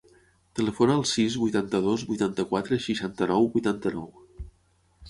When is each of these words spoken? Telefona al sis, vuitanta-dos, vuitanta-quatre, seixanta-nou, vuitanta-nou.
Telefona 0.59 0.95
al 0.99 1.05
sis, 1.09 1.35
vuitanta-dos, 1.43 2.07
vuitanta-quatre, 2.13 2.81
seixanta-nou, 2.87 3.51
vuitanta-nou. 3.59 4.11